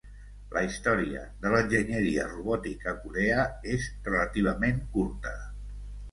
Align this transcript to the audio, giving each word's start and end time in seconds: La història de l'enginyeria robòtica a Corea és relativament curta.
La 0.53 0.61
història 0.67 1.25
de 1.41 1.49
l'enginyeria 1.55 2.23
robòtica 2.31 2.89
a 2.91 2.95
Corea 3.03 3.43
és 3.75 3.85
relativament 4.07 4.81
curta. 4.97 5.35